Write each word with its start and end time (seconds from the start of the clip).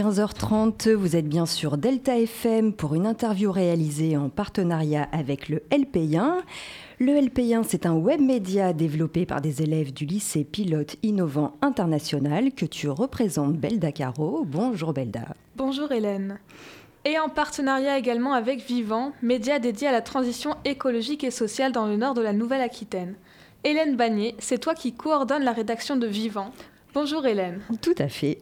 15h30, 0.00 0.94
vous 0.94 1.14
êtes 1.14 1.28
bien 1.28 1.44
sûr 1.44 1.76
Delta 1.76 2.18
FM 2.18 2.72
pour 2.72 2.94
une 2.94 3.04
interview 3.04 3.52
réalisée 3.52 4.16
en 4.16 4.30
partenariat 4.30 5.06
avec 5.12 5.50
le 5.50 5.58
LP1. 5.70 6.36
Le 6.98 7.12
LP1, 7.12 7.64
c'est 7.68 7.84
un 7.84 7.92
web 7.92 8.18
média 8.18 8.72
développé 8.72 9.26
par 9.26 9.42
des 9.42 9.60
élèves 9.60 9.92
du 9.92 10.06
lycée 10.06 10.42
Pilote 10.42 10.96
Innovant 11.02 11.52
International 11.60 12.52
que 12.52 12.64
tu 12.64 12.88
représentes, 12.88 13.58
Belda 13.58 13.92
Caro. 13.92 14.46
Bonjour 14.46 14.94
Belda. 14.94 15.34
Bonjour 15.54 15.92
Hélène. 15.92 16.38
Et 17.04 17.18
en 17.18 17.28
partenariat 17.28 17.98
également 17.98 18.32
avec 18.32 18.66
Vivant, 18.66 19.12
média 19.20 19.58
dédié 19.58 19.88
à 19.88 19.92
la 19.92 20.00
transition 20.00 20.56
écologique 20.64 21.24
et 21.24 21.30
sociale 21.30 21.72
dans 21.72 21.84
le 21.84 21.98
nord 21.98 22.14
de 22.14 22.22
la 22.22 22.32
Nouvelle-Aquitaine. 22.32 23.16
Hélène 23.64 23.96
Bagné, 23.96 24.34
c'est 24.38 24.56
toi 24.56 24.74
qui 24.74 24.94
coordonnes 24.94 25.44
la 25.44 25.52
rédaction 25.52 25.96
de 25.96 26.06
Vivant. 26.06 26.52
Bonjour 26.94 27.26
Hélène. 27.26 27.60
Tout 27.82 27.96
à 27.98 28.08
fait. 28.08 28.38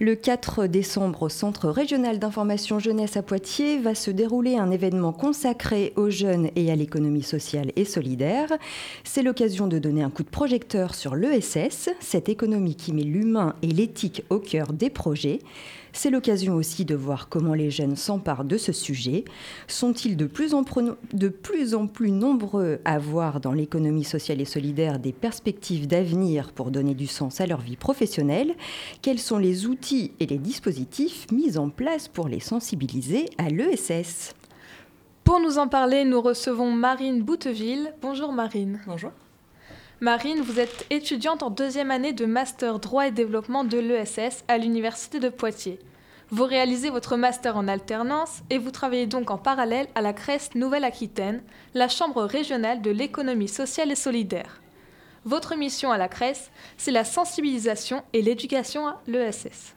Le 0.00 0.16
4 0.16 0.66
décembre, 0.66 1.22
au 1.22 1.28
Centre 1.28 1.68
régional 1.68 2.18
d'information 2.18 2.80
jeunesse 2.80 3.16
à 3.16 3.22
Poitiers, 3.22 3.78
va 3.78 3.94
se 3.94 4.10
dérouler 4.10 4.56
un 4.56 4.72
événement 4.72 5.12
consacré 5.12 5.92
aux 5.94 6.10
jeunes 6.10 6.50
et 6.56 6.72
à 6.72 6.76
l'économie 6.76 7.22
sociale 7.22 7.70
et 7.76 7.84
solidaire. 7.84 8.48
C'est 9.04 9.22
l'occasion 9.22 9.68
de 9.68 9.78
donner 9.78 10.02
un 10.02 10.10
coup 10.10 10.24
de 10.24 10.28
projecteur 10.28 10.94
sur 10.94 11.14
l'ESS, 11.14 11.90
cette 12.00 12.28
économie 12.28 12.74
qui 12.74 12.92
met 12.92 13.02
l'humain 13.02 13.54
et 13.62 13.68
l'éthique 13.68 14.24
au 14.30 14.40
cœur 14.40 14.72
des 14.72 14.90
projets. 14.90 15.38
C'est 15.96 16.10
l'occasion 16.10 16.56
aussi 16.56 16.84
de 16.84 16.96
voir 16.96 17.28
comment 17.28 17.54
les 17.54 17.70
jeunes 17.70 17.94
s'emparent 17.94 18.44
de 18.44 18.58
ce 18.58 18.72
sujet. 18.72 19.24
Sont-ils 19.68 20.16
de, 20.16 20.26
plus 20.26 20.52
en 20.52 20.64
plus 21.86 22.10
nombreux 22.10 22.80
à 22.84 22.98
voir 22.98 23.40
dans 23.40 23.52
l'économie 23.52 24.04
sociale 24.04 24.40
et 24.40 24.44
solidaire 24.44 24.98
des 24.98 25.12
perspectives 25.12 25.86
d'avenir 25.86 26.52
pour 26.52 26.72
donner 26.72 26.94
du 26.94 27.06
sens 27.06 27.40
à 27.40 27.46
leur 27.46 27.60
vie 27.60 27.76
professionnelle? 27.76 28.54
Quels 29.02 29.20
sont 29.20 29.38
les 29.38 29.66
outils 29.66 30.10
et 30.18 30.26
les 30.26 30.38
dispositifs 30.38 31.30
mis 31.30 31.56
en 31.56 31.70
place 31.70 32.08
pour 32.08 32.26
les 32.26 32.40
sensibiliser 32.40 33.26
à 33.38 33.48
l'ESS 33.48 34.34
Pour 35.22 35.40
nous 35.40 35.58
en 35.58 35.68
parler, 35.68 36.04
nous 36.04 36.20
recevons 36.20 36.72
Marine 36.72 37.22
Bouteville. 37.22 37.94
Bonjour 38.02 38.32
Marine. 38.32 38.80
Bonjour. 38.88 39.12
Marine, 40.00 40.40
vous 40.40 40.58
êtes 40.58 40.86
étudiante 40.90 41.44
en 41.44 41.50
deuxième 41.50 41.92
année 41.92 42.12
de 42.12 42.26
master 42.26 42.80
droit 42.80 43.06
et 43.06 43.12
développement 43.12 43.62
de 43.62 43.78
l'ESS 43.78 44.44
à 44.48 44.58
l'Université 44.58 45.20
de 45.20 45.28
Poitiers. 45.28 45.78
Vous 46.30 46.44
réalisez 46.44 46.90
votre 46.90 47.16
master 47.16 47.56
en 47.56 47.68
alternance 47.68 48.42
et 48.50 48.58
vous 48.58 48.72
travaillez 48.72 49.06
donc 49.06 49.30
en 49.30 49.38
parallèle 49.38 49.86
à 49.94 50.00
la 50.00 50.12
CRES 50.12 50.50
Nouvelle-Aquitaine, 50.56 51.44
la 51.74 51.88
chambre 51.88 52.24
régionale 52.24 52.82
de 52.82 52.90
l'économie 52.90 53.46
sociale 53.46 53.92
et 53.92 53.96
solidaire. 53.96 54.60
Votre 55.24 55.54
mission 55.54 55.92
à 55.92 55.98
la 55.98 56.08
CRES, 56.08 56.50
c'est 56.76 56.90
la 56.90 57.04
sensibilisation 57.04 58.02
et 58.12 58.20
l'éducation 58.20 58.88
à 58.88 59.00
l'ESS. 59.06 59.74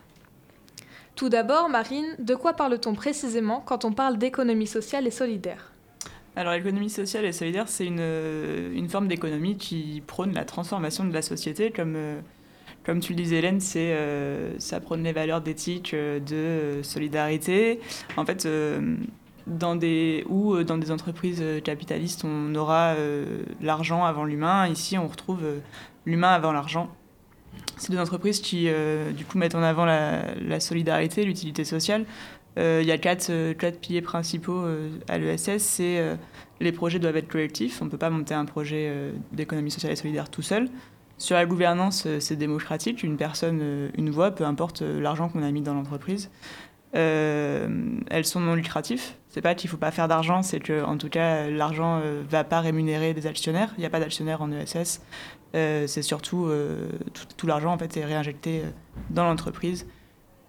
Tout 1.16 1.30
d'abord, 1.30 1.70
Marine, 1.70 2.16
de 2.18 2.34
quoi 2.34 2.54
parle-t-on 2.54 2.96
précisément 2.96 3.62
quand 3.62 3.86
on 3.86 3.94
parle 3.94 4.18
d'économie 4.18 4.68
sociale 4.68 5.06
et 5.06 5.12
solidaire? 5.12 5.74
Alors 6.38 6.54
l'économie 6.54 6.92
sociale 6.92 7.26
et 7.26 7.32
solidaire, 7.32 7.68
c'est 7.68 7.88
une, 7.88 7.98
euh, 8.00 8.72
une, 8.76 8.88
forme 8.90 9.08
d'économie 9.08 9.58
qui 9.58 10.04
prône 10.06 10.34
la 10.34 10.46
transformation 10.46 11.04
de 11.04 11.12
la 11.12 11.24
société. 11.24 11.72
Comme, 11.72 11.96
euh, 11.96 12.20
comme 12.86 13.00
tu 13.00 13.14
le 13.14 13.18
disais 13.18 13.38
Hélène, 13.38 13.60
euh, 13.76 14.54
ça 14.60 14.80
prône 14.80 15.04
les 15.04 15.14
valeurs 15.14 15.42
d'éthique, 15.42 15.96
de 15.96 16.80
solidarité. 16.84 17.80
En 18.18 18.26
fait, 18.26 18.48
dans 19.48 19.76
des, 19.76 20.26
ou 20.30 20.64
dans 20.64 20.78
des 20.78 20.92
entreprises 20.92 21.44
capitalistes, 21.64 22.24
on 22.24 22.54
aura 22.54 22.96
l'argent 23.60 24.06
avant 24.06 24.24
l'humain. 24.24 24.68
Ici, 24.68 24.98
on 24.98 25.08
retrouve 25.08 25.44
l'humain 26.06 26.30
avant 26.30 26.52
l'argent. 26.52 26.90
C'est 27.78 27.92
des 27.92 28.00
entreprises 28.00 28.40
qui, 28.40 28.70
du 29.16 29.26
coup, 29.26 29.38
mettent 29.38 29.56
en 29.56 29.64
avant 29.64 29.86
la 29.86 30.60
solidarité, 30.60 31.26
l'utilité 31.26 31.66
sociale. 31.66 32.06
Euh, 32.58 32.80
il 32.82 32.88
y 32.88 32.92
a 32.92 32.98
quatre, 32.98 33.30
euh, 33.30 33.54
quatre 33.54 33.80
piliers 33.80 34.02
principaux 34.02 34.62
euh, 34.64 34.90
à 35.08 35.18
l'ESS. 35.18 35.60
C'est 35.60 36.18
les 36.60 36.72
projets 36.72 37.00
doivent 37.00 37.18
être 37.18 37.28
collectifs. 37.28 37.82
On 37.82 37.86
ne 37.86 37.90
peut 37.90 37.98
pas 37.98 38.10
monter 38.10 38.34
un 38.34 38.46
projet 38.46 38.92
d'économie 39.32 39.70
sociale 39.70 39.92
et 39.92 39.96
solidaire 39.96 40.30
tout 40.30 40.42
seul. 40.42 40.70
Sur 41.20 41.36
la 41.36 41.46
gouvernance, 41.46 42.08
c'est 42.20 42.36
démocratique. 42.36 43.04
Une 43.04 43.18
personne, 43.18 43.92
une 43.96 44.10
voix, 44.10 44.32
peu 44.32 44.44
importe 44.44 44.82
l'argent 44.82 45.30
qu'on 45.30 45.44
a 45.44 45.52
mis 45.52 45.62
dans 45.62 45.76
l'entreprise. 45.76 46.32
elles 46.94 48.26
sont 48.26 48.40
non 48.40 48.56
lucratives. 48.56 49.04
C'est 49.30 49.42
pas 49.42 49.54
qu'il 49.54 49.70
faut 49.70 49.78
pas 49.78 49.92
faire 49.92 50.08
d'argent, 50.08 50.42
c'est 50.42 50.60
que 50.60 50.84
en 50.84 50.98
tout 50.98 51.10
cas 51.10 51.48
l'argent 51.48 52.00
ne 52.00 52.24
va 52.28 52.44
pas 52.44 52.60
rémunérer 52.60 53.14
des 53.14 53.28
actionnaires. 53.28 53.72
Il 53.78 53.82
n'y 53.82 53.86
a 53.86 53.92
pas 53.92 54.00
d'actionnaires 54.00 54.42
en 54.42 54.52
ESS. 54.52 55.02
c'est 55.54 56.02
surtout 56.02 56.50
tout, 57.14 57.26
tout 57.38 57.46
l'argent 57.46 57.72
en 57.72 57.78
fait 57.78 57.96
est 57.98 58.06
réinjecté 58.06 58.64
dans 59.12 59.26
l'entreprise 59.26 59.86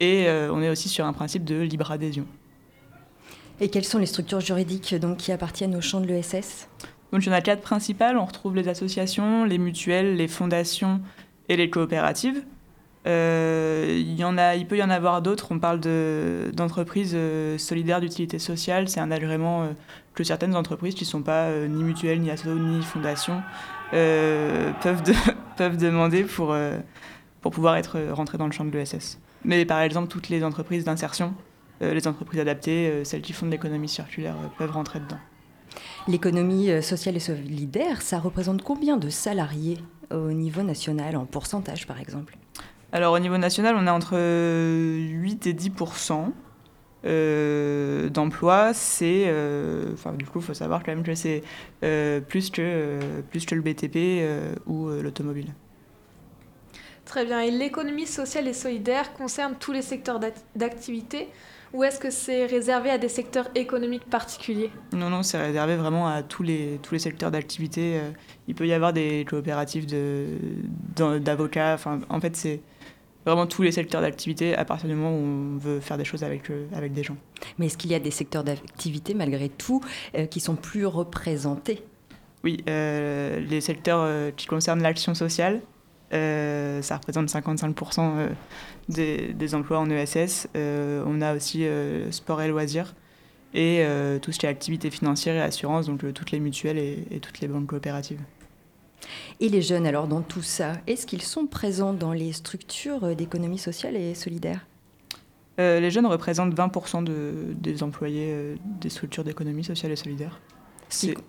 et 0.01 0.29
euh, 0.29 0.53
on 0.53 0.63
est 0.63 0.71
aussi 0.71 0.89
sur 0.89 1.05
un 1.07 1.13
principe 1.13 1.45
de 1.45 1.61
libre 1.61 1.91
adhésion. 1.91 2.27
Et 3.61 3.69
quelles 3.69 3.85
sont 3.85 3.99
les 3.99 4.07
structures 4.07 4.41
juridiques 4.41 4.95
donc, 4.95 5.17
qui 5.17 5.33
appartiennent 5.33 5.75
au 5.75 5.81
champ 5.81 6.01
de 6.01 6.07
l'ESS 6.07 6.69
donc, 7.11 7.25
il 7.25 7.31
y 7.31 7.33
en 7.33 7.35
a 7.35 7.41
quatre 7.41 7.63
principales. 7.63 8.19
On 8.19 8.27
retrouve 8.27 8.55
les 8.55 8.69
associations, 8.69 9.45
les 9.45 9.57
mutuelles, 9.57 10.17
les 10.17 10.29
fondations 10.29 11.01
et 11.49 11.57
les 11.57 11.71
coopératives. 11.71 12.45
Euh, 13.07 13.87
il, 13.99 14.15
y 14.15 14.25
en 14.25 14.37
a, 14.37 14.57
il 14.57 14.67
peut 14.67 14.77
y 14.77 14.83
en 14.83 14.91
avoir 14.91 15.23
d'autres. 15.23 15.47
On 15.51 15.59
parle 15.59 15.81
d'entreprises 16.53 17.13
euh, 17.15 17.57
solidaires 17.57 18.03
d'utilité 18.03 18.39
sociale. 18.39 18.91
C'est 18.91 19.01
un 19.01 19.11
agrément 19.11 19.71
que 20.13 20.23
certaines 20.23 20.55
entreprises 20.55 20.95
qui 20.95 21.05
ne 21.05 21.09
sont 21.09 21.23
pas 21.23 21.51
ni 21.51 21.83
mutuelles, 21.83 22.21
ni 22.21 22.31
associations, 22.31 22.63
ni 22.63 22.83
fondations 22.83 23.43
peuvent, 23.91 25.03
peuvent 25.57 25.79
demander 25.79 26.25
pour, 26.25 26.55
pour 27.41 27.53
pouvoir 27.53 27.77
être 27.77 27.99
rentrées 28.13 28.37
dans 28.37 28.45
le 28.45 28.53
champ 28.53 28.67
de 28.67 28.71
l'ESS. 28.71 29.19
Mais 29.44 29.65
par 29.65 29.81
exemple, 29.81 30.09
toutes 30.09 30.28
les 30.28 30.44
entreprises 30.44 30.84
d'insertion, 30.84 31.34
euh, 31.82 31.94
les 31.94 32.09
entreprises 32.09 32.41
adaptées, 32.41 32.88
euh, 32.88 33.04
celles 33.04 33.22
qui 33.22 33.32
font 33.32 33.47
de 33.47 33.53
l'économie 33.53 33.88
circulaire, 33.88 34.34
euh, 34.34 34.49
peuvent 34.59 34.72
rentrer 34.72 34.99
dedans. 35.00 35.19
L'économie 36.09 36.82
sociale 36.82 37.16
et 37.16 37.21
solidaire, 37.21 38.03
ça 38.03 38.19
représente 38.19 38.62
combien 38.62 38.97
de 38.97 39.10
salariés 39.10 39.78
au 40.10 40.32
niveau 40.32 40.62
national, 40.62 41.16
en 41.16 41.26
pourcentage 41.26 41.87
par 41.87 42.00
exemple? 42.00 42.37
Alors 42.93 43.12
au 43.12 43.19
niveau 43.19 43.37
national, 43.37 43.76
on 43.78 43.87
est 43.87 43.91
entre 43.91 44.16
8 44.16 45.47
et 45.47 45.53
10% 45.53 46.32
d'emplois. 48.10 48.72
C'est, 48.72 49.31
enfin, 49.93 50.15
du 50.15 50.25
coup, 50.25 50.38
il 50.38 50.44
faut 50.47 50.55
savoir 50.55 50.82
quand 50.82 50.93
même 50.93 51.05
que 51.05 51.15
c'est 51.15 51.43
plus, 51.82 52.49
que, 52.49 53.20
plus 53.31 53.44
que 53.44 53.55
le 53.55 53.60
BTP 53.60 54.66
ou 54.66 54.88
l'automobile. 54.88 55.53
Très 57.09 57.25
bien. 57.25 57.41
Et 57.41 57.51
l'économie 57.51 58.07
sociale 58.07 58.47
et 58.49 58.53
solidaire 58.53 59.15
concerne 59.15 59.55
tous 59.59 59.73
les 59.73 59.81
secteurs 59.81 60.21
d'activité 60.55 61.29
ou 61.73 61.83
est-ce 61.83 61.99
que 61.99 62.11
c'est 62.11 62.47
réservé 62.47 62.91
à 62.91 62.99
des 62.99 63.09
secteurs 63.09 63.49
économiques 63.55 64.05
particuliers? 64.09 64.71
Non, 64.93 65.11
non, 65.11 65.23
c'est 65.23 65.39
réservé 65.39 65.77
vraiment 65.77 66.07
à 66.07 66.23
tous 66.23 66.43
les, 66.43 66.79
tous 66.83 66.95
les 66.95 66.99
secteurs 66.99 67.31
d'activité. 67.31 67.99
Euh, 67.99 68.11
il 68.47 68.55
peut 68.55 68.67
y 68.67 68.73
avoir 68.73 68.93
des 68.93 69.27
coopératives 69.29 69.87
d'avocats. 70.97 71.75
Enfin, 71.75 72.01
en 72.11 72.21
fait, 72.21 72.37
c'est 72.37 72.61
vraiment 73.25 73.47
tous 73.47 73.63
les 73.63 73.73
secteurs 73.73 74.01
d'activité 74.03 74.55
à 74.55 74.65
partir 74.65 74.89
du 74.89 74.95
moment 74.95 75.15
où 75.15 75.55
on 75.55 75.59
veut 75.59 75.81
faire 75.81 75.99
des 75.99 76.05
choses 76.05 76.25
avec, 76.25 76.51
euh, 76.51 76.67
avec 76.75 76.93
des 76.93 77.03
gens. 77.03 77.17
Mais 77.59 77.67
est-ce 77.67 77.77
qu'il 77.77 77.91
y 77.91 77.95
a 77.95 78.01
des 78.01 78.11
secteurs 78.11 78.45
d'activité, 78.45 79.15
malgré 79.15 79.49
tout, 79.49 79.83
euh, 80.15 80.27
qui 80.27 80.41
sont 80.41 80.57
plus 80.57 80.87
représentés? 80.87 81.83
Oui, 82.45 82.63
les 82.67 83.61
secteurs 83.61 84.33
qui 84.37 84.47
concernent 84.47 84.81
l'action 84.81 85.13
sociale, 85.13 85.61
euh, 86.13 86.81
ça 86.83 86.97
représente 86.97 87.29
55% 87.29 87.99
euh, 88.01 88.29
des, 88.89 89.35
des, 89.35 89.55
emplois 89.55 89.79
en 89.79 89.91
ESS. 89.91 90.49
Euh, 90.57 91.05
on 91.07 91.21
a 91.21 91.35
aussi 91.35 91.67
sport 92.11 92.41
et 92.43 92.49
loisirs 92.49 92.95
et 93.55 93.83
tout 94.21 94.31
ce 94.31 94.39
qui 94.39 94.45
est 94.45 94.49
activité 94.49 94.91
financière 94.91 95.35
et 95.35 95.41
assurance, 95.41 95.87
donc 95.87 96.05
toutes 96.12 96.31
les 96.32 96.41
mutuelles 96.41 96.79
et, 96.79 97.21
toutes 97.21 97.41
les 97.41 97.49
banques 97.49 97.67
coopératives. 97.67 98.21
Et 99.41 99.49
les 99.49 99.62
jeunes, 99.62 99.87
alors, 99.87 100.06
dans 100.06 100.21
tout 100.21 100.43
ça, 100.43 100.75
est-ce 100.87 101.06
qu'ils 101.06 101.23
sont 101.23 101.47
présents 101.47 101.94
dans 101.94 102.12
les 102.12 102.32
structures 102.32 103.17
d'économie 103.17 103.59
sociale 103.59 103.97
et 103.97 104.15
solidaire? 104.15 104.67
Les 105.56 105.91
jeunes 105.91 106.06
représentent 106.06 106.55
20% 106.55 107.03
de, 107.03 107.32
des 107.55 107.82
employés 107.82 108.56
des 108.81 108.91
structures 108.91 109.25
d'économie 109.25 109.65
sociale 109.65 109.93
et 109.93 109.97
solidaire. 109.97 110.41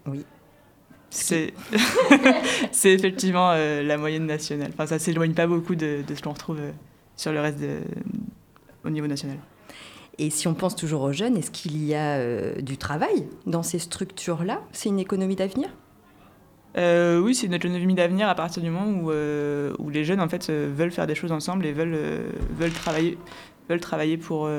Oui. 0.06 0.26
C'est 1.12 1.54
effectivement 2.92 3.52
euh, 3.52 3.84
la 3.84 3.98
moyenne 3.98 4.26
nationale. 4.26 4.72
Enfin, 4.74 4.86
ça 4.86 5.00
s'éloigne 5.00 5.34
pas 5.34 5.48
beaucoup 5.48 5.76
de, 5.76 6.00
de 6.08 6.16
ce 6.16 6.22
qu'on 6.22 6.34
retrouve 6.34 6.60
euh, 6.60 6.72
sur 7.16 7.32
le 7.32 7.42
reste 7.42 7.60
de, 7.60 7.80
au 8.86 8.90
niveau 8.90 9.08
national. 9.08 9.38
Et 10.18 10.30
si 10.30 10.48
on 10.48 10.54
pense 10.54 10.76
toujours 10.76 11.02
aux 11.02 11.14
jeunes, 11.14 11.38
est-ce 11.38 11.52
qu'il 11.52 11.84
y 11.84 11.96
a 11.96 12.18
euh, 12.18 12.62
du 12.62 12.78
travail 12.78 13.28
dans 13.46 13.64
ces 13.64 13.80
structures-là? 13.80 14.62
C'est 14.72 14.90
une 14.90 15.00
économie 15.00 15.36
d'avenir? 15.36 15.70
Oui, 16.78 17.36
c'est 17.36 17.48
une 17.48 17.54
économie 17.54 17.94
d'avenir 17.94 18.30
à 18.30 18.36
partir 18.36 18.64
du 18.64 18.70
moment 18.70 18.88
où, 18.88 19.12
où 19.12 19.90
les 19.90 20.06
jeunes 20.06 20.22
en 20.22 20.30
fait 20.30 20.50
veulent 20.50 20.92
faire 20.92 21.08
des 21.08 21.16
choses 21.16 21.34
ensemble 21.34 21.66
et 21.66 21.74
veulent, 21.74 22.00
veulent 22.58 22.72
travailler, 22.72 23.18
veulent 23.68 23.82
travailler 23.82 24.16
pour, 24.16 24.50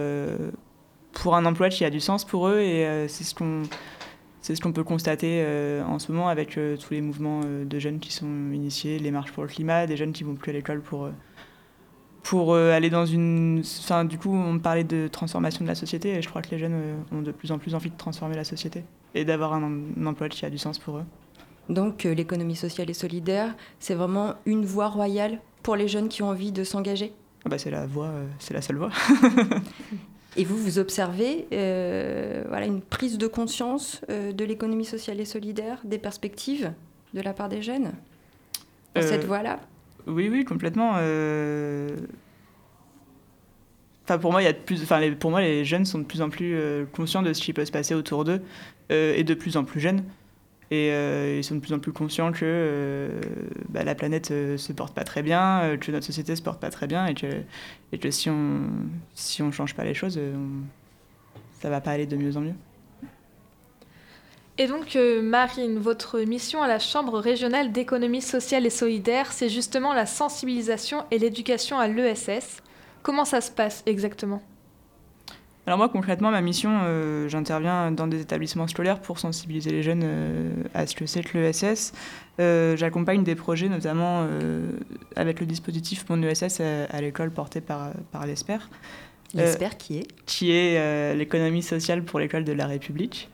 pour 1.13 1.35
un 1.35 1.47
emploi 1.47 1.71
qui 1.71 1.83
a 1.83 1.89
du 1.89 2.01
sens 2.01 2.27
pour 2.27 2.49
eux. 2.49 2.59
Et 2.59 3.07
c'est 3.09 3.25
ce 3.25 3.35
qu'on 3.35 3.63
c'est 4.43 4.55
ce 4.55 4.61
qu'on 4.61 4.73
peut 4.73 4.85
constater 4.85 5.43
euh, 5.45 5.85
en 5.85 5.99
ce 5.99 6.11
moment 6.11 6.29
avec 6.29 6.57
euh, 6.57 6.77
tous 6.77 6.95
les 6.95 7.01
mouvements 7.01 7.43
euh, 7.45 7.65
de 7.65 7.79
jeunes 7.79 7.99
qui 7.99 8.13
sont 8.13 8.51
initiés, 8.53 8.99
les 8.99 9.11
marches 9.11 9.33
pour 9.33 9.43
le 9.43 9.49
climat, 9.49 9.87
des 9.87 9.97
jeunes 9.97 10.13
qui 10.13 10.25
vont 10.25 10.35
plus 10.35 10.51
à 10.51 10.53
l'école 10.55 10.81
pour, 10.81 11.11
pour 12.23 12.55
aller 12.55 12.91
dans 12.91 13.05
une. 13.07 13.63
Enfin, 13.81 14.05
du 14.05 14.19
coup, 14.19 14.35
on 14.35 14.59
parlait 14.59 14.85
de 14.85 15.09
transformation 15.09 15.65
de 15.65 15.69
la 15.69 15.75
société 15.75 16.15
et 16.15 16.23
je 16.23 16.29
crois 16.29 16.43
que 16.43 16.51
les 16.51 16.59
jeunes 16.59 17.05
ont 17.13 17.23
de 17.23 17.33
plus 17.33 17.53
en 17.53 17.59
plus 17.59 17.75
envie 17.75 17.91
de 17.91 17.97
transformer 17.97 18.37
la 18.37 18.45
société 18.45 18.85
et 19.15 19.25
d'avoir 19.25 19.53
un, 19.53 19.63
un, 19.63 20.07
emploi 20.07 20.29
qui 20.29 20.45
a 20.47 20.51
du 20.51 20.59
sens 20.59 20.79
pour 20.79 20.99
eux. 20.99 21.05
Donc, 21.69 22.05
l'économie 22.05 22.57
sociale 22.57 22.91
et 22.91 22.95
solidaire, 22.95 23.55
c'est 23.79 23.95
vraiment 23.95 24.35
une 24.47 24.65
voie 24.65 24.89
royale 24.89 25.41
pour 25.63 25.77
les 25.77 25.87
jeunes 25.87 26.09
qui 26.09 26.23
ont 26.23 26.29
envie 26.31 26.51
de 26.51 26.65
s'engager? 26.65 27.13
Ah 27.45 27.49
bah, 27.49 27.59
C'est 27.59 27.71
la 27.71 27.87
voie, 27.87 28.11
c'est 28.39 28.55
la 28.55 28.63
seule 28.63 28.77
voie. 28.77 28.91
Et 30.37 30.45
vous, 30.45 30.57
vous 30.57 30.79
observez 30.79 31.47
euh, 31.53 32.45
voilà, 32.49 32.67
une 32.67 32.81
prise 32.81 33.19
de 33.19 33.27
conscience 33.27 34.01
euh, 34.11 34.33
de 34.33 34.45
l'économie 34.45 34.85
sociale 34.85 35.21
et 35.21 35.25
solidaire, 35.25 35.79
des 35.85 35.99
perspectives 35.99 36.73
de 37.15 37.21
la 37.21 37.33
part 37.33 37.49
des 37.49 37.63
jeunes 37.63 37.93
dans 38.95 39.03
cette 39.03 39.25
euh, 39.25 39.27
voie-là? 39.27 39.61
Oui, 40.07 40.29
oui, 40.31 40.45
complètement. 40.45 40.91
Enfin, 44.05 44.19
pour 44.19 44.33
moi, 44.33 44.43
y 44.43 44.47
a 44.47 44.53
de 44.53 44.59
plus, 44.59 44.83
enfin, 44.83 45.01
les, 45.01 45.11
pour 45.13 45.31
moi, 45.31 45.41
les 45.41 45.65
jeunes 45.65 45.85
sont 45.85 45.99
de 45.99 46.05
plus 46.05 46.23
en 46.23 46.31
plus 46.31 46.57
conscients 46.93 47.23
de 47.23 47.33
ce 47.33 47.43
qui 47.43 47.53
peut 47.53 47.65
se 47.65 47.73
passer 47.73 47.95
autour 47.95 48.25
d'eux 48.25 48.41
et 48.89 49.25
de 49.25 49.35
plus 49.35 49.57
en 49.57 49.65
plus 49.65 49.81
jeunes. 49.81 50.05
Et 50.71 50.93
euh, 50.93 51.39
ils 51.39 51.43
sont 51.43 51.57
de 51.57 51.61
plus 51.61 51.73
en 51.73 51.81
plus 51.81 51.93
conscients 51.93 52.31
que 52.31 52.45
euh, 52.45 53.21
bah, 53.69 53.83
la 53.83 53.97
planète 53.97 54.31
euh, 54.31 54.57
se 54.57 54.73
porte 54.73 54.95
pas 54.95 55.03
très 55.03 55.23
bien, 55.23 55.77
que 55.81 55.91
notre 55.91 56.07
société 56.07 56.37
se 56.37 56.43
porte 56.43 56.61
pas 56.61 56.71
très 56.71 56.87
bien 56.87 57.07
et 57.07 57.15
que, 57.15 58.11
si 58.11 58.31
on 58.31 58.63
si 59.15 59.43
on 59.43 59.51
change 59.51 59.75
pas 59.75 59.85
les 59.85 59.95
choses, 59.95 60.21
ça 61.61 61.71
va 61.71 61.81
pas 61.81 61.91
aller 61.91 62.07
de 62.07 62.17
mieux 62.17 62.37
en 62.37 62.41
mieux. 62.41 62.55
Et 64.59 64.67
donc, 64.67 64.97
Marine, 65.23 65.79
votre 65.79 66.21
mission 66.21 66.63
à 66.63 66.69
la 66.69 66.79
Chambre 66.79 67.19
régionale 67.19 67.73
d'économie 67.73 68.21
sociale 68.21 68.67
et 68.67 68.71
solidaire, 68.71 69.33
c'est 69.33 69.49
justement 69.49 69.95
la 69.95 70.07
sensibilisation 70.07 71.05
et 71.11 71.19
l'éducation 71.19 71.79
à 71.79 71.89
l'ESS. 71.89 72.63
Comment 73.03 73.25
ça 73.25 73.41
se 73.41 73.51
passe 73.51 73.83
exactement? 73.87 74.43
Alors 75.67 75.79
moi 75.79 75.89
concrètement 75.89 76.31
ma 76.31 76.41
mission, 76.41 76.81
euh, 76.83 77.29
j'interviens 77.29 77.93
dans 77.93 78.07
des 78.07 78.21
établissements 78.21 78.67
scolaires 78.67 79.01
pour 79.01 79.19
sensibiliser 79.19 79.71
les 79.71 79.83
jeunes 79.83 80.03
euh, 80.05 80.51
à 80.75 80.87
ce 80.87 80.97
que 80.97 81.07
c'est 81.07 81.23
que 81.23 81.37
l'ESS. 81.39 81.93
Euh, 82.41 82.77
j'accompagne 82.77 83.23
des 83.25 83.35
projets 83.35 83.69
notamment 83.69 84.27
avec 85.17 85.41
le 85.41 85.47
dispositif 85.47 86.07
Mon 86.09 86.23
ESS 86.23 86.61
à, 86.61 87.01
l'école 87.01 87.31
porté 87.31 87.61
par, 87.61 87.93
par 88.11 88.27
l'ESPER. 88.27 88.59
L'ESPER 89.35 89.77
qui 89.79 89.99
est? 89.99 90.07
Qui 90.27 90.53
est 90.53 91.15
l'économie 91.15 91.63
sociale 91.63 92.03
pour 92.05 92.19
l'école 92.19 92.45
de 92.45 92.53
la 92.53 92.67
République. 92.67 93.29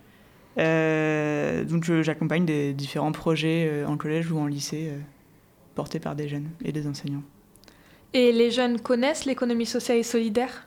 donc 0.57 1.85
j'accompagne 2.03 2.45
des 2.45 2.73
différents 2.73 3.13
projets 3.13 3.85
en 3.87 3.97
collège 3.97 4.31
ou 4.33 4.39
en 4.39 4.47
lycée 4.47 4.91
portés 5.77 6.01
par 6.01 6.17
des 6.17 6.29
jeunes 6.29 6.51
et 6.65 6.73
des 6.73 6.89
enseignants. 6.89 7.23
Et 8.13 8.33
les 8.33 8.51
jeunes 8.51 8.81
connaissent 8.81 9.27
l'économie 9.27 9.67
sociale 9.67 9.99
et 9.99 10.03
solidaire? 10.03 10.67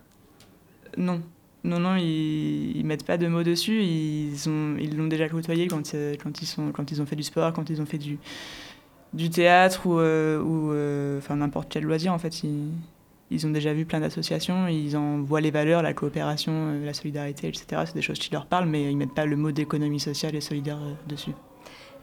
Non, 0.98 1.22
non, 1.64 1.80
non, 1.80 1.96
ils, 1.98 2.78
ils 2.78 2.86
mettent 2.86 3.06
pas 3.06 3.18
de 3.18 3.28
mots 3.28 3.44
dessus. 3.44 3.82
Ils 3.84 4.48
ont, 4.48 4.78
l'ont 4.96 5.08
déjà 5.08 5.28
côtoyé 5.28 5.68
quand, 5.68 5.94
euh, 5.94 6.16
quand, 6.22 6.92
ils 6.92 7.02
ont 7.02 7.06
fait 7.06 7.16
du 7.16 7.24
sport, 7.24 7.52
quand 7.54 7.70
ils 7.70 7.82
ont 7.82 7.86
fait 7.86 7.98
du, 7.98 8.18
théâtre 9.30 9.86
ou, 9.86 10.00
euh, 10.00 10.42
euh, 10.42 11.36
n'importe 11.36 11.70
quel 11.70 11.84
loisir. 11.84 12.14
En 12.14 12.20
fait, 12.20 12.44
ils, 12.44 12.70
ils 13.30 13.46
ont 13.46 13.50
déjà 13.50 13.74
vu 13.74 13.86
plein 13.86 14.00
d'associations. 14.00 14.68
Ils 14.68 14.96
en 14.96 15.22
voient 15.22 15.42
les 15.42 15.52
valeurs, 15.52 15.82
la 15.82 15.94
coopération, 15.94 16.80
la 16.82 16.94
solidarité, 16.94 17.50
etc. 17.50 17.84
C'est 17.86 17.96
des 17.96 18.02
choses 18.02 18.20
qui 18.20 18.32
leur 18.32 18.46
parlent, 18.46 18.70
mais 18.70 18.90
ils 18.90 18.98
mettent 18.98 19.16
pas 19.16 19.26
le 19.26 19.36
mot 19.36 19.52
d'économie 19.52 20.00
sociale 20.00 20.36
et 20.36 20.42
solidaire 20.42 20.80
dessus. 21.08 21.34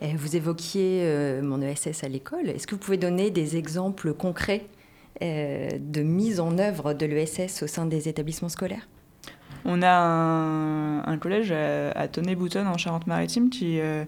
vous 0.02 0.36
évoquiez 0.36 1.40
mon 1.42 1.62
ESS 1.62 2.04
à 2.04 2.08
l'école. 2.08 2.50
Est-ce 2.50 2.66
que 2.66 2.74
vous 2.74 2.80
pouvez 2.80 2.98
donner 2.98 3.30
des 3.30 3.56
exemples 3.56 4.12
concrets 4.12 4.66
de 5.22 6.02
mise 6.02 6.40
en 6.40 6.58
œuvre 6.58 6.92
de 6.92 7.06
l'ESS 7.06 7.62
au 7.62 7.66
sein 7.66 7.86
des 7.86 8.10
établissements 8.10 8.50
scolaires? 8.50 8.86
On 9.66 9.82
a 9.82 11.02
un, 11.04 11.18
collège 11.18 11.52
à, 11.52 12.08
Tonnet-Boutonne 12.08 12.68
en 12.68 12.78
Charente-Maritime 12.78 13.50
qui, 13.50 13.80
euh, 13.80 14.04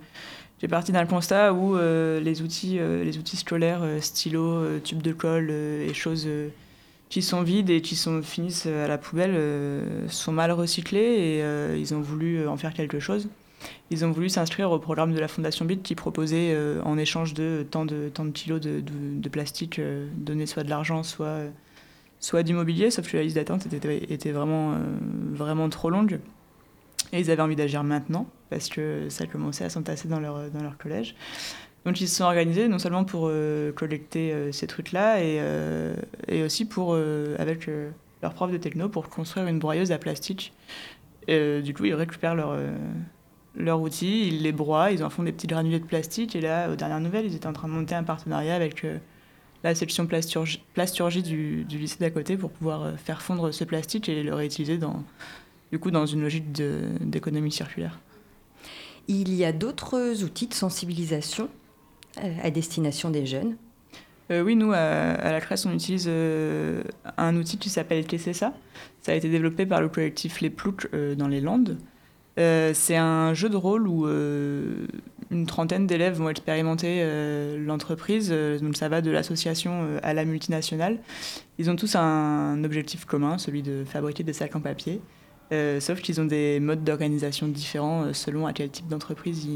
est 0.62 0.68
parti 0.68 0.92
d'un 0.92 1.04
constat 1.04 1.52
où 1.52 1.76
euh, 1.76 2.20
les, 2.20 2.42
outils, 2.42 2.78
euh, 2.78 3.04
les 3.04 3.18
outils 3.18 3.36
scolaires, 3.36 3.82
stylos, 4.00 4.78
tubes 4.80 5.02
de 5.02 5.12
colle 5.12 5.50
et 5.50 5.92
choses 5.94 6.28
qui 7.08 7.22
sont 7.22 7.42
vides 7.42 7.70
et 7.70 7.80
qui 7.80 7.96
sont, 7.96 8.22
finissent 8.22 8.66
à 8.66 8.86
la 8.86 8.98
poubelle 8.98 9.36
sont 10.08 10.32
mal 10.32 10.52
recyclés 10.52 11.40
et 11.40 11.78
ils 11.78 11.94
ont 11.94 12.00
voulu 12.00 12.46
en 12.46 12.56
faire 12.56 12.72
quelque 12.72 13.00
chose. 13.00 13.28
Ils 13.90 14.04
ont 14.04 14.12
voulu 14.12 14.28
s'inscrire 14.28 14.70
au 14.70 14.78
programme 14.78 15.12
de 15.12 15.18
la 15.18 15.26
Fondation 15.26 15.64
BIT 15.64 15.82
qui 15.82 15.96
proposait 15.96 16.56
en 16.84 16.96
échange 16.98 17.34
de 17.34 17.66
tant 17.68 17.84
de, 17.84 18.10
tant 18.12 18.24
de 18.24 18.30
kilos 18.30 18.60
de, 18.60 18.80
de 18.82 19.28
plastique 19.28 19.80
donner 20.16 20.46
soit 20.46 20.62
de 20.62 20.70
l'argent, 20.70 21.02
soit 21.02 21.40
soit 22.20 22.42
d'immobilier, 22.42 22.90
sauf 22.90 23.10
que 23.10 23.16
la 23.16 23.22
liste 23.22 23.36
d'attente 23.36 23.66
était, 23.72 24.32
vraiment, 24.32 24.72
euh, 24.72 24.76
vraiment 25.32 25.68
trop 25.68 25.90
longue. 25.90 26.20
Et 27.12 27.20
ils 27.20 27.30
avaient 27.30 27.42
envie 27.42 27.56
d'agir 27.56 27.84
maintenant, 27.84 28.26
parce 28.50 28.68
que 28.68 29.08
ça 29.08 29.26
commençait 29.26 29.64
à 29.64 29.70
s'entasser 29.70 30.08
dans 30.08 30.20
leur, 30.20 30.50
dans 30.50 30.62
leur 30.62 30.76
collège. 30.76 31.14
Donc 31.84 32.00
ils 32.00 32.08
se 32.08 32.16
sont 32.16 32.24
organisés 32.24 32.68
non 32.68 32.78
seulement 32.78 33.04
pour 33.04 33.28
euh, 33.28 33.72
collecter 33.72 34.32
euh, 34.32 34.52
ces 34.52 34.66
trucs-là, 34.66 35.22
et, 35.22 35.40
et 36.26 36.42
aussi 36.42 36.64
pour, 36.64 36.94
avec 36.94 37.70
leur 38.22 38.34
prof 38.34 38.50
de 38.50 38.58
techno, 38.58 38.88
pour 38.88 39.08
construire 39.08 39.46
une 39.46 39.58
broyeuse 39.58 39.92
à 39.92 39.98
plastique. 39.98 40.52
Et, 41.28 41.62
du 41.62 41.74
coup, 41.74 41.84
ils 41.84 41.94
récupèrent 41.94 42.34
leur, 42.34 42.56
leur 43.54 43.80
outil, 43.80 44.28
ils 44.28 44.42
les 44.42 44.52
broient, 44.52 44.90
ils 44.90 45.04
en 45.04 45.10
font 45.10 45.22
des 45.22 45.32
petits 45.32 45.46
granulés 45.46 45.78
de 45.78 45.84
plastique, 45.84 46.34
et 46.34 46.40
là, 46.40 46.70
aux 46.70 46.74
dernières 46.74 47.00
nouvelles, 47.00 47.26
ils 47.26 47.36
étaient 47.36 47.46
en 47.46 47.52
train 47.52 47.68
de 47.68 47.74
monter 47.74 47.94
un 47.94 48.02
partenariat 48.02 48.54
avec 48.54 48.84
la 49.64 49.74
section 49.74 50.06
plasturgie, 50.06 50.62
plasturgie 50.74 51.22
du, 51.22 51.64
du, 51.64 51.78
lycée 51.78 51.98
d'à 51.98 52.10
côté 52.10 52.36
pour 52.36 52.50
pouvoir 52.50 52.82
euh, 52.82 52.92
faire 52.96 53.22
fondre 53.22 53.52
ce 53.52 53.64
plastique 53.64 54.08
et 54.08 54.22
le 54.22 54.34
réutiliser 54.34 54.78
dans, 54.78 55.02
du 55.72 55.78
coup, 55.78 55.90
dans 55.90 56.06
une 56.06 56.22
logique 56.22 56.52
d'économie 56.52 57.52
circulaire. 57.52 57.98
Il 59.08 59.34
y 59.34 59.44
a 59.44 59.52
d'autres 59.52 60.22
outils 60.22 60.46
de 60.46 60.54
sensibilisation 60.54 61.48
euh, 62.22 62.34
à 62.42 62.50
destination 62.50 63.10
des 63.10 63.26
jeunes? 63.26 63.56
Euh, 64.30 64.42
Oui, 64.42 64.54
nous, 64.54 64.72
à, 64.72 65.32
la 65.32 65.40
classe, 65.40 65.64
on 65.66 65.72
utilise 65.72 66.08
un 67.16 67.36
outil 67.36 67.56
qui 67.56 67.70
s'appelle 67.70 68.06
Kessessa. 68.06 68.52
Ça 69.00 69.12
a 69.12 69.14
été 69.14 69.30
développé 69.30 69.64
par 69.66 69.80
le 69.80 69.88
collectif 69.88 70.40
Les 70.40 70.50
Ploucs 70.50 70.88
dans 70.92 71.28
les 71.28 71.40
Landes. 71.40 71.78
c'est 72.36 72.96
un 72.96 73.32
jeu 73.32 73.48
de 73.48 73.56
rôle 73.56 73.88
où 73.88 74.06
une 75.30 75.46
trentaine 75.46 75.86
d'élèves 75.86 76.16
vont 76.16 76.28
expérimenter 76.28 77.00
euh, 77.00 77.58
l'entreprise. 77.58 78.30
Euh, 78.32 78.58
donc 78.58 78.76
ça 78.76 78.88
va 78.88 79.00
de 79.00 79.10
l'association 79.10 79.82
euh, 79.82 79.98
à 80.02 80.14
la 80.14 80.24
multinationale. 80.24 80.98
Ils 81.58 81.70
ont 81.70 81.76
tous 81.76 81.96
un 81.96 82.62
objectif 82.64 83.04
commun, 83.04 83.38
celui 83.38 83.62
de 83.62 83.84
fabriquer 83.84 84.22
des 84.22 84.32
sacs 84.32 84.56
en 84.56 84.60
papier. 84.60 85.00
sauf 85.80 86.00
qu'ils 86.00 86.20
ont 86.20 86.24
des 86.24 86.60
modes 86.60 86.84
d'organisation 86.84 87.48
différents 87.48 88.12
selon 88.12 88.46
à 88.46 88.52
quel 88.52 88.70
type 88.70 88.86
d'entreprise 88.86 89.46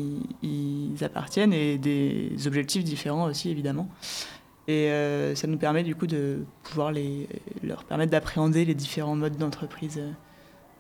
ils, 0.43 1.05
appartiennent 1.05 1.52
et 1.52 1.79
des 1.79 2.33
objectifs 2.47 2.83
différents 2.83 3.26
aussi 3.26 3.50
évidemment. 3.50 3.88
Et 4.69 4.88
ça 5.35 5.47
nous 5.47 5.59
permet 5.59 5.85
du 5.85 5.95
coup 5.95 6.09
de 6.09 6.45
pouvoir 6.64 6.91
les, 6.91 7.29
leur 7.62 7.85
permettre 7.85 8.11
d'appréhender 8.11 8.64
les 8.64 8.75
différents 8.75 9.14
modes 9.14 9.37
d'entreprise 9.37 10.00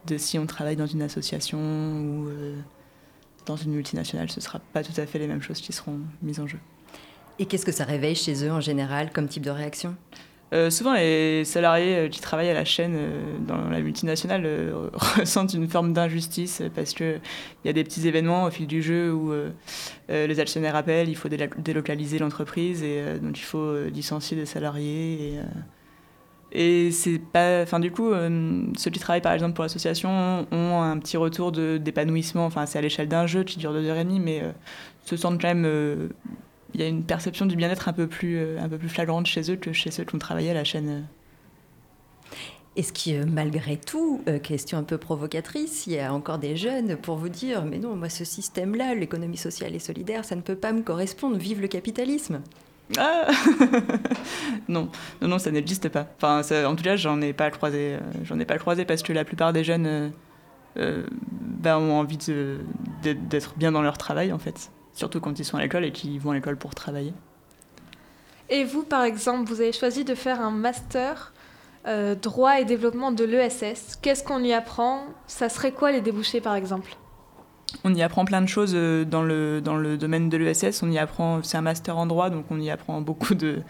de 0.06 0.18
si 0.18 0.38
on 0.40 0.46
travaille 0.46 0.76
dans 0.76 0.86
une 0.86 1.02
association 1.02 1.58
ou 1.60 2.28
dans 3.46 3.56
une 3.56 3.72
multinationale, 3.72 4.30
ce 4.30 4.40
ne 4.40 4.42
sera 4.42 4.58
pas 4.72 4.82
tout 4.82 4.98
à 5.00 5.06
fait 5.06 5.18
les 5.18 5.26
mêmes 5.26 5.42
choses 5.42 5.60
qui 5.60 5.72
seront 5.72 5.98
mises 6.22 6.40
en 6.40 6.46
jeu. 6.46 6.58
Et 7.38 7.46
qu'est-ce 7.46 7.66
que 7.66 7.72
ça 7.72 7.84
réveille 7.84 8.14
chez 8.14 8.44
eux 8.44 8.52
en 8.52 8.60
général 8.60 9.12
comme 9.12 9.28
type 9.28 9.42
de 9.42 9.50
réaction? 9.50 9.96
Euh, 10.52 10.68
souvent, 10.68 10.92
les 10.92 11.44
salariés 11.44 11.96
euh, 11.96 12.08
qui 12.08 12.20
travaillent 12.20 12.50
à 12.50 12.54
la 12.54 12.66
chaîne 12.66 12.94
euh, 12.94 13.38
dans 13.40 13.70
la 13.70 13.80
multinationale 13.80 14.46
ressentent 14.92 15.54
une 15.54 15.66
forme 15.66 15.94
d'injustice 15.94 16.62
parce 16.74 16.92
qu'il 16.92 17.20
y 17.64 17.68
a 17.70 17.72
des 17.72 17.84
petits 17.84 18.06
événements 18.06 18.44
au 18.44 18.50
fil 18.50 18.66
du 18.66 18.82
jeu 18.82 19.12
où 19.12 19.32
les 20.08 20.40
actionnaires 20.40 20.76
appellent, 20.76 21.08
il 21.08 21.16
faut 21.16 21.28
délocaliser 21.28 22.18
l'entreprise 22.18 22.82
et 22.82 23.18
donc 23.20 23.38
il 23.38 23.44
faut 23.44 23.84
licencier 23.84 24.36
des 24.36 24.46
salariés. 24.46 25.34
Et, 25.34 25.38
et 26.54 26.90
c'est 26.90 27.18
pas. 27.18 27.62
Enfin, 27.62 27.80
du 27.80 27.90
coup, 27.90 28.12
euh, 28.12 28.64
ceux 28.76 28.90
qui 28.90 28.98
travaillent 28.98 29.22
par 29.22 29.32
exemple 29.32 29.54
pour 29.54 29.62
l'association 29.62 30.46
ont 30.52 30.82
un 30.82 30.98
petit 30.98 31.16
retour 31.16 31.50
d'épanouissement. 31.50 32.44
Enfin, 32.44 32.66
c'est 32.66 32.78
à 32.78 32.82
l'échelle 32.82 33.08
d'un 33.08 33.26
jeu 33.26 33.42
qui 33.42 33.58
dure 33.58 33.72
deux 33.72 33.86
heures 33.88 33.96
et 33.96 34.04
demie, 34.04 34.20
mais 34.20 34.42
euh, 34.42 34.52
se 35.04 35.16
sentent 35.16 35.40
quand 35.40 35.48
même. 35.48 35.64
Euh, 35.64 36.08
il 36.74 36.80
y 36.80 36.84
a 36.84 36.88
une 36.88 37.04
perception 37.04 37.46
du 37.46 37.56
bien-être 37.56 37.88
un, 37.88 37.92
peu 37.92 38.06
plus, 38.06 38.58
un 38.58 38.66
peu 38.66 38.78
plus 38.78 38.88
flagrante 38.88 39.26
chez 39.26 39.50
eux 39.50 39.56
que 39.56 39.74
chez 39.74 39.90
ceux 39.90 40.04
qui 40.04 40.14
ont 40.14 40.18
travaillé 40.18 40.50
à 40.50 40.54
la 40.54 40.64
chaîne. 40.64 41.06
Est-ce 42.76 42.94
que 42.94 43.26
malgré 43.26 43.76
tout, 43.76 44.22
question 44.42 44.78
un 44.78 44.82
peu 44.82 44.96
provocatrice, 44.96 45.86
il 45.86 45.92
y 45.92 45.98
a 45.98 46.14
encore 46.14 46.38
des 46.38 46.56
jeunes 46.56 46.96
pour 46.96 47.16
vous 47.16 47.28
dire 47.28 47.66
Mais 47.66 47.78
non, 47.78 47.94
moi, 47.94 48.08
ce 48.08 48.24
système-là, 48.24 48.94
l'économie 48.94 49.36
sociale 49.36 49.74
et 49.74 49.78
solidaire, 49.78 50.24
ça 50.24 50.34
ne 50.34 50.40
peut 50.40 50.56
pas 50.56 50.72
me 50.72 50.80
correspondre. 50.80 51.36
Vive 51.36 51.60
le 51.60 51.68
capitalisme 51.68 52.40
ah 52.98 53.28
non, 54.68 54.88
non, 55.20 55.38
ça 55.38 55.50
n'existe 55.50 55.88
pas. 55.88 56.06
En 56.22 56.76
tout 56.76 56.82
cas, 56.82 56.96
j'en 56.96 57.20
ai 57.20 57.32
pas 57.32 57.50
croisé. 57.50 57.96
Euh, 57.96 58.58
croisé 58.58 58.84
parce 58.84 59.02
que 59.02 59.12
la 59.12 59.24
plupart 59.24 59.52
des 59.52 59.64
jeunes 59.64 59.86
euh, 59.86 60.08
euh, 60.78 61.06
ben, 61.30 61.76
ont 61.78 61.98
envie 61.98 62.18
d'être 63.02 63.54
bien 63.56 63.72
dans 63.72 63.82
leur 63.82 63.98
travail, 63.98 64.32
en 64.32 64.38
fait. 64.38 64.70
Surtout 64.94 65.20
quand 65.20 65.38
ils 65.38 65.44
sont 65.44 65.56
à 65.56 65.62
l'école 65.62 65.84
et 65.84 65.92
qu'ils 65.92 66.20
vont 66.20 66.32
à 66.32 66.34
l'école 66.34 66.56
pour 66.56 66.74
travailler. 66.74 67.14
Et 68.50 68.64
vous, 68.64 68.82
par 68.82 69.04
exemple, 69.04 69.48
vous 69.48 69.60
avez 69.60 69.72
choisi 69.72 70.04
de 70.04 70.14
faire 70.14 70.40
un 70.40 70.50
master 70.50 71.32
droit 72.22 72.60
et 72.60 72.64
développement 72.64 73.10
de 73.10 73.24
l'ESS. 73.24 73.96
Qu'est-ce 74.00 74.22
qu'on 74.22 74.42
y 74.44 74.52
apprend? 74.52 75.06
Ça 75.26 75.48
serait 75.48 75.72
quoi 75.72 75.90
les 75.90 76.00
débouchés 76.00 76.40
par 76.40 76.54
exemple? 76.54 76.96
On 77.84 77.94
y 77.94 78.02
apprend 78.02 78.24
plein 78.24 78.42
de 78.42 78.46
choses 78.46 78.72
euh, 78.74 79.04
dans 79.04 79.22
le, 79.22 79.60
dans 79.60 79.76
le 79.76 79.96
domaine 79.96 80.28
de 80.28 80.36
l'ESS. 80.36 80.82
On 80.82 80.90
y 80.90 80.98
apprend, 80.98 81.42
c'est 81.42 81.56
un 81.56 81.62
master 81.62 81.96
en 81.98 82.06
droit, 82.06 82.30
donc 82.30 82.46
on 82.50 82.60
y 82.60 82.70
apprend 82.70 83.00
beaucoup 83.00 83.34
de 83.34 83.60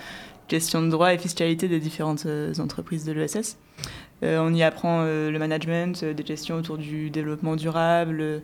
questions 0.49 0.83
de 0.83 0.89
droit 0.89 1.15
et 1.15 1.19
fiscalité 1.19 1.69
des 1.69 1.81
différentes 1.81 2.27
euh, 2.27 2.53
entreprises 2.59 3.05
de 3.05 3.13
l'ESS. 3.13 3.57
on 4.23 4.55
y 4.55 4.63
apprend 4.63 5.03
le 5.03 5.37
management, 5.39 6.05
des 6.05 6.23
questions 6.23 6.57
autour 6.57 6.79
du 6.79 7.11
développement 7.11 7.57
durable, 7.57 8.43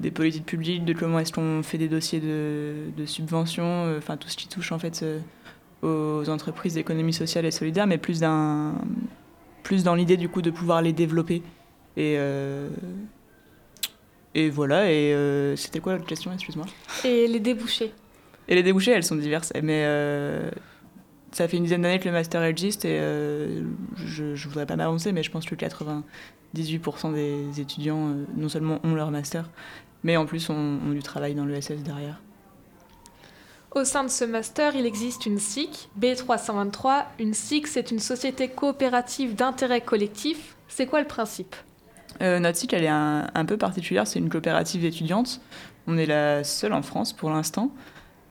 des 0.00 0.10
politiques 0.10 0.46
publiques, 0.46 0.84
de 0.84 0.92
comment 0.92 1.20
est-ce 1.20 1.32
qu'on 1.32 1.62
fait 1.62 1.78
des 1.78 1.88
dossiers 1.88 2.18
de, 2.18 2.90
de 2.96 3.06
subventions, 3.06 3.96
enfin 3.96 4.16
tout 4.16 4.28
ce 4.28 4.36
qui 4.36 4.48
touche 4.48 4.72
en 4.72 4.80
fait 4.80 5.04
aux 5.82 6.28
entreprises 6.28 6.74
d'économie 6.74 7.12
sociale 7.12 7.46
et 7.46 7.50
solidaire, 7.50 7.86
mais 7.86 7.98
plus, 7.98 8.22
plus 9.62 9.84
dans 9.84 9.94
l'idée 9.94 10.16
du 10.16 10.28
coup 10.28 10.42
de 10.42 10.50
pouvoir 10.50 10.82
les 10.82 10.92
développer. 10.92 11.42
Et, 11.96 12.16
euh, 12.18 12.68
et 14.34 14.50
voilà, 14.50 14.90
et 14.90 15.12
euh, 15.12 15.56
c'était 15.56 15.80
quoi 15.80 15.94
l'autre 15.94 16.06
question, 16.06 16.32
excuse-moi? 16.32 16.66
Et 17.04 17.26
les 17.26 17.40
débouchés 17.40 17.92
Et 18.48 18.54
les 18.54 18.62
débouchés, 18.62 18.92
elles 18.92 19.04
sont 19.04 19.16
diverses, 19.16 19.52
mais 19.62 19.84
euh, 19.84 20.50
ça 21.32 21.48
fait 21.48 21.56
une 21.56 21.64
dizaine 21.64 21.82
d'années 21.82 21.98
que 21.98 22.06
le 22.06 22.12
master 22.12 22.42
existe 22.42 22.84
et 22.84 22.98
je 23.96 24.24
ne 24.24 24.48
voudrais 24.48 24.66
pas 24.66 24.76
m'avancer, 24.76 25.12
mais 25.12 25.22
je 25.22 25.30
pense 25.30 25.46
que 25.46 25.54
98% 25.54 27.14
des 27.14 27.60
étudiants 27.60 28.14
non 28.36 28.48
seulement 28.48 28.80
ont 28.84 28.94
leur 28.94 29.10
master, 29.10 29.50
mais 30.04 30.16
en 30.16 30.26
plus 30.26 30.48
ont, 30.50 30.78
ont 30.86 30.92
du 30.92 31.02
travail 31.02 31.34
dans 31.34 31.44
l'ESS 31.44 31.82
derrière. 31.82 32.20
Au 33.72 33.84
sein 33.84 34.02
de 34.02 34.08
ce 34.08 34.24
master, 34.24 34.74
il 34.74 34.84
existe 34.84 35.26
une 35.26 35.38
SIC, 35.38 35.90
B323. 36.00 37.04
Une 37.20 37.34
SIC, 37.34 37.68
c'est 37.68 37.92
une 37.92 38.00
société 38.00 38.48
coopérative 38.48 39.36
d'intérêt 39.36 39.80
collectif. 39.80 40.56
C'est 40.66 40.86
quoi 40.86 41.00
le 41.00 41.06
principe? 41.06 41.54
Euh, 42.22 42.38
Notre 42.38 42.58
SIC, 42.58 42.72
elle 42.72 42.84
est 42.84 42.88
un, 42.88 43.44
peu 43.46 43.56
particulière. 43.56 44.06
C'est 44.06 44.18
une 44.18 44.28
coopérative 44.28 44.84
étudiante. 44.84 45.40
On 45.86 45.96
est 45.96 46.06
la 46.06 46.44
seule 46.44 46.72
en 46.72 46.82
France 46.82 47.12
pour 47.12 47.30
l'instant. 47.30 47.70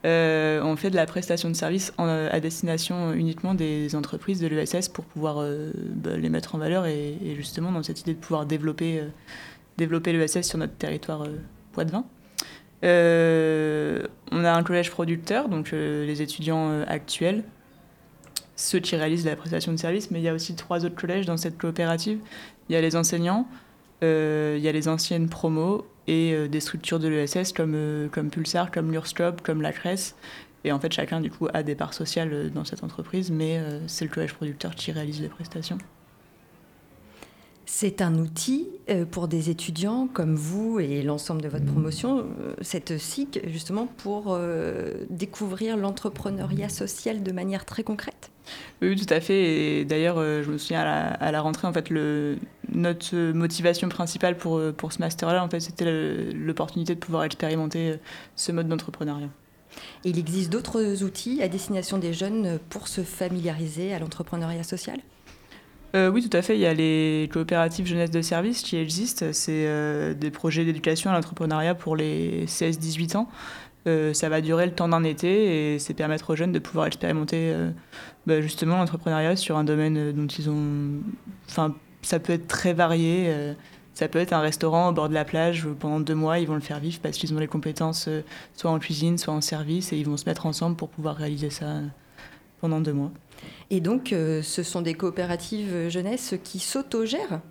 Euh, 0.05 0.61
on 0.63 0.77
fait 0.77 0.89
de 0.89 0.95
la 0.95 1.05
prestation 1.05 1.49
de 1.49 1.55
services 1.55 1.91
à 1.97 2.39
destination 2.39 3.11
uniquement 3.11 3.53
des 3.53 3.95
entreprises 3.95 4.39
de 4.39 4.47
l'ESS 4.47 4.87
pour 4.87 5.03
pouvoir 5.03 5.41
euh, 5.41 5.71
bah, 5.75 6.15
les 6.15 6.29
mettre 6.29 6.55
en 6.55 6.57
valeur 6.57 6.85
et, 6.85 7.17
justement 7.35 7.71
dans 7.71 7.83
cette 7.83 7.99
idée 7.99 8.13
de 8.13 8.19
pouvoir 8.19 8.45
développer, 8.45 9.03
l'ESS 9.77 10.41
sur 10.43 10.57
notre 10.57 10.75
territoire 10.75 11.25
Poids-de-Vin. 11.73 12.05
Euh, 12.83 14.03
on 14.31 14.43
a 14.45 14.51
un 14.51 14.63
collège 14.63 14.91
producteur, 14.91 15.49
donc 15.49 15.73
euh, 15.73 16.05
les 16.05 16.21
étudiants 16.21 16.69
euh, 16.69 16.85
actuels, 16.87 17.43
ceux 18.55 18.79
qui 18.79 18.95
réalisent 18.95 19.25
la 19.25 19.35
prestation 19.35 19.71
de 19.71 19.77
service, 19.77 20.11
mais 20.11 20.19
il 20.19 20.23
y 20.23 20.29
a 20.29 20.33
aussi 20.33 20.55
trois 20.55 20.85
autres 20.85 20.95
collèges 20.95 21.25
dans 21.25 21.37
cette 21.37 21.57
coopérative. 21.57 22.19
Il 22.69 22.73
y 22.73 22.75
a 22.75 22.81
les 22.81 22.95
enseignants, 22.95 23.47
il 24.01 24.59
y 24.59 24.67
a 24.67 24.71
les 24.71 24.87
anciennes 24.87 25.29
promos 25.29 25.85
et 26.07 26.47
des 26.47 26.59
structures 26.59 26.99
de 26.99 27.07
l'ESS 27.07 27.53
comme, 27.53 28.09
comme 28.11 28.29
Pulsar, 28.29 28.71
comme 28.71 28.91
l'URSCOP, 28.91 29.41
comme 29.41 29.61
la 29.61 29.71
CRES. 29.73 30.15
Et 30.63 30.71
en 30.71 30.79
fait, 30.79 30.91
chacun 30.91 31.21
du 31.21 31.31
coup 31.31 31.47
a 31.53 31.63
des 31.63 31.75
parts 31.75 31.93
sociales 31.93 32.51
dans 32.51 32.65
cette 32.65 32.83
entreprise, 32.83 33.31
mais 33.31 33.61
c'est 33.87 34.05
le 34.05 34.11
collège 34.11 34.33
producteur 34.33 34.75
qui 34.75 34.91
réalise 34.91 35.21
les 35.21 35.29
prestations. 35.29 35.77
C'est 37.71 38.01
un 38.01 38.15
outil 38.15 38.67
euh, 38.89 39.05
pour 39.05 39.27
des 39.27 39.51
étudiants 39.51 40.09
comme 40.11 40.35
vous 40.35 40.79
et 40.79 41.03
l'ensemble 41.03 41.43
de 41.43 41.47
votre 41.47 41.65
promotion, 41.65 42.17
euh, 42.17 42.55
cette 42.61 42.97
SIC, 42.97 43.41
justement 43.45 43.85
pour 43.85 44.29
euh, 44.29 45.05
découvrir 45.11 45.77
l'entrepreneuriat 45.77 46.67
social 46.67 47.21
de 47.21 47.31
manière 47.31 47.65
très 47.65 47.83
concrète? 47.83 48.31
Oui, 48.81 48.95
tout 48.95 49.13
à 49.13 49.21
fait. 49.21 49.81
Et 49.81 49.85
d'ailleurs, 49.85 50.17
je 50.17 50.49
me 50.49 50.57
souviens 50.57 50.81
à 50.81 51.31
la, 51.31 51.41
rentrée, 51.41 51.67
en 51.67 51.71
fait, 51.71 51.91
le, 51.91 52.39
notre 52.73 53.15
motivation 53.33 53.87
principale 53.87 54.35
pour, 54.35 54.59
pour 54.75 54.91
ce 54.91 54.97
master-là, 54.97 55.43
en 55.43 55.47
fait, 55.47 55.59
c'était 55.59 56.33
l'opportunité 56.33 56.95
de 56.95 56.99
pouvoir 56.99 57.23
expérimenter 57.23 57.99
ce 58.35 58.51
mode 58.51 58.67
d'entrepreneuriat. 58.67 59.29
il 60.03 60.17
existe 60.17 60.51
d'autres 60.51 61.03
outils 61.03 61.43
à 61.43 61.47
destination 61.47 61.99
des 61.99 62.13
jeunes 62.13 62.57
pour 62.69 62.87
se 62.87 63.01
familiariser 63.01 63.93
à 63.93 63.99
l'entrepreneuriat 63.99 64.63
social? 64.63 64.99
Euh, 65.95 66.09
oui, 66.09 66.27
tout 66.27 66.35
à 66.35 66.41
fait. 66.41 66.55
Il 66.55 66.61
y 66.61 66.65
a 66.65 66.73
les 66.73 67.29
coopératives 67.33 67.85
jeunesse 67.85 68.11
de 68.11 68.21
service 68.21 68.61
qui 68.61 68.77
existent. 68.77 69.27
C'est 69.31 69.65
euh, 69.67 70.13
des 70.13 70.31
projets 70.31 70.65
d'éducation 70.65 71.09
à 71.09 71.13
l'entrepreneuriat 71.13 71.75
pour 71.75 71.95
les 71.95 72.45
16-18 72.45 73.17
ans. 73.17 73.29
Euh, 73.87 74.13
ça 74.13 74.29
va 74.29 74.41
durer 74.41 74.65
le 74.65 74.73
temps 74.73 74.89
d'un 74.89 75.03
été 75.03 75.73
et 75.73 75.79
c'est 75.79 75.93
permettre 75.93 76.31
aux 76.31 76.35
jeunes 76.35 76.51
de 76.51 76.59
pouvoir 76.59 76.85
expérimenter 76.85 77.55
bah, 78.27 78.41
justement 78.41 78.77
l'entrepreneuriat 78.77 79.35
sur 79.35 79.57
un 79.57 79.63
domaine 79.63 80.11
dont 80.11 80.27
ils 80.27 80.49
ont. 80.49 81.01
Enfin, 81.47 81.75
ça 82.01 82.19
peut 82.19 82.33
être 82.33 82.47
très 82.47 82.73
varié. 82.73 83.33
ça 83.93 84.07
peut 84.07 84.19
être 84.19 84.33
un 84.33 84.41
restaurant 84.41 84.89
au 84.89 84.91
bord 84.91 85.09
de 85.09 85.13
la 85.13 85.25
plage 85.25 85.67
pendant 85.79 85.99
deux 85.99 86.13
mois, 86.13 86.39
ils 86.39 86.47
vont 86.47 86.55
le 86.55 86.59
faire 86.59 86.79
vivre 86.79 86.99
parce 87.01 87.17
qu'ils 87.17 87.33
ont 87.33 87.39
les 87.39 87.47
compétences 87.47 88.09
soit 88.53 88.69
en 88.69 88.79
cuisine, 88.79 89.17
soit 89.17 89.33
en 89.33 89.41
service 89.41 89.91
et 89.91 89.97
ils 89.97 90.05
vont 90.05 90.17
se 90.17 90.25
mettre 90.25 90.45
ensemble 90.45 90.75
pour 90.75 90.89
pouvoir 90.89 91.15
réaliser 91.15 91.49
ça 91.49 91.65
pendant 92.59 92.79
deux 92.79 92.93
mois. 92.93 93.11
Et 93.69 93.81
donc, 93.81 94.13
euh, 94.13 94.41
ce 94.41 94.63
sont 94.63 94.81
des 94.81 94.93
coopératives 94.93 95.89
jeunesse 95.89 96.35
qui 96.43 96.59
s'autogèrent 96.59 97.41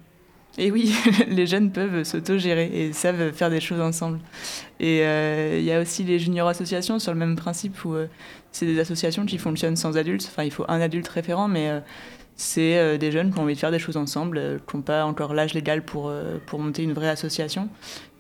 et 0.57 0.73
oui, 0.73 0.93
les 1.29 1.47
jeunes 1.47 1.71
peuvent 1.71 2.03
s'autogérer 2.03 2.69
et 2.73 2.93
savent 2.93 3.31
faire 3.33 3.49
des 3.49 3.61
choses 3.61 3.81
ensemble. 3.81 4.19
Et 4.81 5.03
euh, 5.05 5.57
il 5.57 5.65
y 5.65 5.71
a 5.71 5.81
aussi 5.81 6.03
les 6.03 6.19
junior 6.19 6.49
associations 6.49 6.99
sur 6.99 7.13
le 7.13 7.19
même 7.19 7.37
principe 7.37 7.85
où 7.85 7.95
euh, 7.95 8.09
c'est 8.51 8.67
des 8.67 8.81
associations 8.81 9.25
qui 9.25 9.39
fonctionnent 9.39 9.77
sans 9.77 9.97
adultes. 9.97 10.27
Enfin, 10.29 10.43
il 10.43 10.51
faut 10.51 10.65
un 10.67 10.81
adulte 10.81 11.07
référent, 11.07 11.47
mais 11.47 11.71
c'est 12.35 12.99
des 12.99 13.13
jeunes 13.13 13.33
qui 13.33 13.39
ont 13.39 13.43
envie 13.43 13.55
de 13.55 13.59
faire 13.59 13.71
des 13.71 13.79
choses 13.79 13.97
ensemble, 13.97 14.61
qui 14.69 14.77
n'ont 14.77 14.83
pas 14.83 15.05
encore 15.05 15.33
l'âge 15.33 15.55
légal 15.55 15.85
pour, 15.85 16.13
pour 16.47 16.59
monter 16.59 16.83
une 16.83 16.93
vraie 16.93 17.11
association 17.11 17.69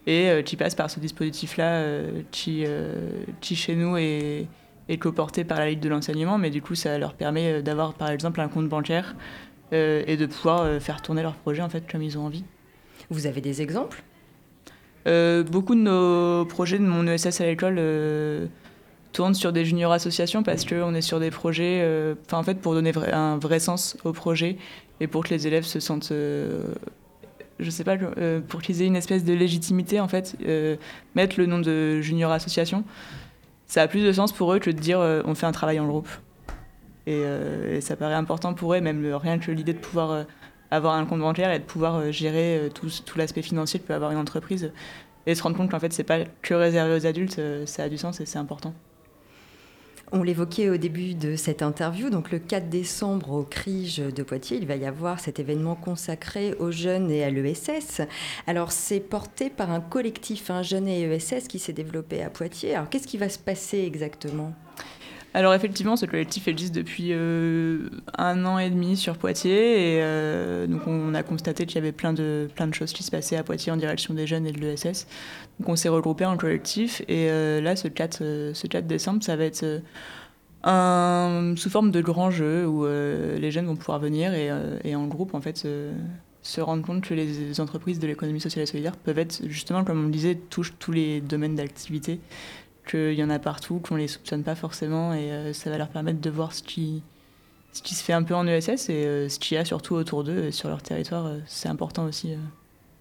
et 0.06 0.42
qui 0.44 0.54
passent 0.54 0.76
par 0.76 0.90
ce 0.90 1.00
dispositif-là 1.00 1.82
qui, 2.30 2.64
qui, 3.40 3.56
chez 3.56 3.74
nous, 3.74 3.96
est 3.96 4.46
est 4.88 4.98
coporté 4.98 5.44
par 5.44 5.58
la 5.58 5.68
Ligue 5.68 5.80
de 5.80 5.88
l'enseignement, 5.88 6.38
mais 6.38 6.50
du 6.50 6.62
coup, 6.62 6.74
ça 6.74 6.98
leur 6.98 7.14
permet 7.14 7.52
euh, 7.52 7.62
d'avoir, 7.62 7.94
par 7.94 8.10
exemple, 8.10 8.40
un 8.40 8.48
compte 8.48 8.68
bancaire 8.68 9.14
euh, 9.72 10.02
et 10.06 10.16
de 10.16 10.26
pouvoir 10.26 10.62
euh, 10.62 10.80
faire 10.80 11.02
tourner 11.02 11.22
leur 11.22 11.34
projet, 11.34 11.62
en 11.62 11.68
fait, 11.68 11.90
comme 11.90 12.02
ils 12.02 12.18
ont 12.18 12.26
envie. 12.26 12.44
Vous 13.10 13.26
avez 13.26 13.40
des 13.40 13.62
exemples? 13.62 14.02
Beaucoup 15.50 15.74
de 15.74 15.80
nos 15.80 16.44
projets 16.44 16.78
de 16.78 16.84
mon 16.84 17.06
ESS 17.06 17.40
à 17.40 17.46
l'école 17.46 17.80
tournent 19.12 19.34
sur 19.34 19.54
des 19.54 19.64
juniors 19.64 19.90
associations 19.90 20.42
parce 20.42 20.66
qu'on 20.66 20.94
est 20.94 21.00
sur 21.00 21.18
des 21.18 21.30
projets, 21.30 21.82
enfin, 22.26 22.36
en 22.36 22.42
fait, 22.42 22.56
pour 22.56 22.74
donner 22.74 22.92
un 23.10 23.38
vrai 23.38 23.58
sens 23.58 23.96
au 24.04 24.12
projet 24.12 24.58
et 25.00 25.06
pour 25.06 25.24
que 25.24 25.30
les 25.30 25.46
élèves 25.46 25.64
se 25.64 25.80
sentent 25.80 26.12
je 26.12 27.70
sais 27.70 27.84
pas, 27.84 27.96
pour 28.48 28.60
qu'ils 28.60 28.82
aient 28.82 28.86
une 28.86 28.96
espèce 28.96 29.24
de 29.24 29.32
légitimité, 29.32 29.98
en 29.98 30.08
fait, 30.08 30.36
mettre 31.14 31.40
le 31.40 31.46
nom 31.46 31.58
de 31.58 32.02
junior 32.02 32.30
association, 32.30 32.84
ça 33.68 33.82
a 33.82 33.88
plus 33.88 34.02
de 34.02 34.12
sens 34.12 34.32
pour 34.32 34.52
eux 34.52 34.58
que 34.58 34.70
de 34.70 34.78
dire 34.78 34.98
euh, 34.98 35.22
on 35.24 35.34
fait 35.34 35.46
un 35.46 35.52
travail 35.52 35.78
en 35.78 35.86
groupe. 35.86 36.08
Euh, 37.06 37.76
et, 37.76 37.80
ça 37.80 37.96
paraît 37.96 38.14
important 38.14 38.54
pour 38.54 38.74
eux, 38.74 38.80
même 38.80 39.14
rien 39.14 39.38
que 39.38 39.50
l'idée 39.52 39.74
de 39.74 39.78
pouvoir 39.78 40.10
euh, 40.10 40.24
avoir 40.70 40.94
un 40.94 41.04
compte 41.06 41.20
bancaire 41.20 41.52
et 41.52 41.58
de 41.58 41.64
pouvoir 41.64 42.10
gérer 42.10 42.68
tout, 42.74 42.88
tout 43.04 43.18
l'aspect 43.18 43.42
financier 43.42 43.78
que 43.78 43.86
peut 43.86 43.94
avoir 43.94 44.10
une 44.10 44.18
entreprise 44.18 44.72
et 45.26 45.34
se 45.34 45.42
rendre 45.42 45.56
compte 45.56 45.70
qu'en 45.70 45.80
fait 45.80 45.92
c'est 45.92 46.04
pas 46.04 46.24
que 46.42 46.54
réservé 46.54 46.94
aux 46.94 47.06
adultes, 47.06 47.40
ça 47.66 47.84
a 47.84 47.88
du 47.88 47.96
sens 47.96 48.20
et 48.20 48.26
c'est 48.26 48.38
important. 48.38 48.74
On 50.10 50.22
l'évoquait 50.22 50.70
au 50.70 50.78
début 50.78 51.14
de 51.14 51.36
cette 51.36 51.60
interview, 51.60 52.08
donc 52.08 52.30
le 52.30 52.38
4 52.38 52.70
décembre 52.70 53.30
au 53.32 53.42
CRIGE 53.42 53.98
de 53.98 54.22
Poitiers, 54.22 54.56
il 54.56 54.66
va 54.66 54.76
y 54.76 54.86
avoir 54.86 55.20
cet 55.20 55.38
événement 55.38 55.74
consacré 55.74 56.54
aux 56.54 56.70
jeunes 56.70 57.10
et 57.10 57.24
à 57.24 57.30
l'ESS. 57.30 58.00
Alors 58.46 58.72
c'est 58.72 59.00
porté 59.00 59.50
par 59.50 59.70
un 59.70 59.80
collectif, 59.80 60.50
un 60.50 60.62
jeune 60.62 60.88
et 60.88 61.02
ESS 61.02 61.46
qui 61.46 61.58
s'est 61.58 61.74
développé 61.74 62.22
à 62.22 62.30
Poitiers. 62.30 62.74
Alors 62.74 62.88
qu'est-ce 62.88 63.06
qui 63.06 63.18
va 63.18 63.28
se 63.28 63.38
passer 63.38 63.80
exactement? 63.80 64.54
Alors 65.34 65.52
effectivement, 65.52 65.96
ce 65.96 66.06
collectif 66.06 66.48
existe 66.48 66.74
depuis 66.74 67.08
euh, 67.12 67.90
un 68.16 68.46
an 68.46 68.58
et 68.58 68.70
demi 68.70 68.96
sur 68.96 69.18
Poitiers 69.18 69.96
et 69.96 70.02
euh, 70.02 70.66
donc 70.66 70.86
on 70.86 71.14
a 71.14 71.22
constaté 71.22 71.66
qu'il 71.66 71.76
y 71.76 71.78
avait 71.78 71.92
plein 71.92 72.14
de, 72.14 72.48
plein 72.54 72.66
de 72.66 72.72
choses 72.72 72.92
qui 72.92 73.02
se 73.02 73.10
passaient 73.10 73.36
à 73.36 73.42
Poitiers 73.42 73.70
en 73.70 73.76
direction 73.76 74.14
des 74.14 74.26
jeunes 74.26 74.46
et 74.46 74.52
de 74.52 74.60
l'ESS. 74.60 75.06
Donc 75.60 75.68
on 75.68 75.76
s'est 75.76 75.90
regroupé 75.90 76.24
en 76.24 76.36
collectif 76.38 77.02
et 77.08 77.30
euh, 77.30 77.60
là, 77.60 77.76
ce 77.76 77.88
4, 77.88 78.18
ce 78.54 78.66
4 78.66 78.86
décembre, 78.86 79.22
ça 79.22 79.36
va 79.36 79.44
être 79.44 79.82
un, 80.64 81.54
sous 81.56 81.70
forme 81.70 81.90
de 81.90 82.00
grand 82.00 82.30
jeu 82.30 82.66
où 82.66 82.86
les 82.86 83.50
jeunes 83.50 83.66
vont 83.66 83.76
pouvoir 83.76 83.98
venir 83.98 84.32
et, 84.32 84.50
et 84.84 84.96
en 84.96 85.06
groupe 85.06 85.34
en 85.34 85.40
fait 85.42 85.66
se 86.42 86.60
rendre 86.60 86.84
compte 86.84 87.02
que 87.02 87.12
les 87.12 87.60
entreprises 87.60 87.98
de 87.98 88.06
l'économie 88.06 88.40
sociale 88.40 88.62
et 88.62 88.66
solidaire 88.66 88.96
peuvent 88.96 89.18
être 89.18 89.42
justement, 89.46 89.84
comme 89.84 90.00
on 90.00 90.04
le 90.04 90.10
disait, 90.10 90.36
touchent 90.36 90.72
tous 90.78 90.92
les 90.92 91.20
domaines 91.20 91.54
d'activité 91.54 92.18
qu'il 92.88 93.14
y 93.14 93.22
en 93.22 93.30
a 93.30 93.38
partout, 93.38 93.78
qu'on 93.78 93.96
les 93.96 94.08
soupçonne 94.08 94.42
pas 94.42 94.54
forcément, 94.54 95.14
et 95.14 95.30
euh, 95.30 95.52
ça 95.52 95.70
va 95.70 95.78
leur 95.78 95.88
permettre 95.88 96.20
de 96.20 96.30
voir 96.30 96.52
ce 96.52 96.62
qui, 96.62 97.02
ce 97.72 97.82
qui 97.82 97.94
se 97.94 98.02
fait 98.02 98.12
un 98.12 98.22
peu 98.22 98.34
en 98.34 98.46
ESS 98.46 98.88
et 98.88 99.06
euh, 99.06 99.28
ce 99.28 99.38
qu'il 99.38 99.54
y 99.56 99.58
a 99.58 99.64
surtout 99.64 99.94
autour 99.94 100.24
d'eux 100.24 100.50
sur 100.50 100.68
leur 100.68 100.82
territoire. 100.82 101.26
Euh, 101.26 101.38
c'est 101.46 101.68
important 101.68 102.04
aussi 102.04 102.34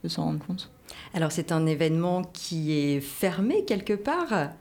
de 0.04 0.10
s'en 0.10 0.26
rendre 0.26 0.46
compte. 0.46 0.70
Alors 1.14 1.32
c'est 1.32 1.52
un 1.52 1.66
événement 1.66 2.22
qui 2.34 2.74
est 2.74 3.02
fermé 3.02 3.66
quelque 3.66 3.94
part? 3.94 4.52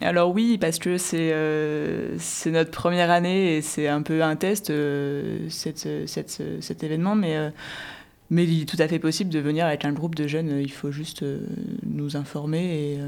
Alors 0.00 0.32
oui, 0.34 0.58
parce 0.58 0.78
que 0.78 0.98
c'est 0.98 1.30
euh, 1.32 2.18
notre 2.46 2.70
première 2.70 3.10
année 3.10 3.56
et 3.56 3.62
c'est 3.62 3.86
un 3.86 4.02
peu 4.02 4.22
un 4.22 4.36
test, 4.36 4.70
euh, 4.70 5.48
cette, 5.48 5.88
cette, 6.06 6.42
cet 6.60 6.82
événement, 6.82 7.14
mais, 7.14 7.36
euh, 7.36 7.50
mais 8.30 8.44
il 8.44 8.62
est 8.62 8.64
tout 8.64 8.80
à 8.80 8.88
fait 8.88 8.98
possible 8.98 9.30
de 9.30 9.38
venir 9.38 9.66
avec 9.66 9.84
un 9.84 9.92
groupe 9.92 10.16
de 10.16 10.26
jeunes, 10.26 10.58
il 10.60 10.72
faut 10.72 10.90
juste 10.90 11.24
nous 11.86 12.16
informer 12.16 12.94
et, 12.94 12.98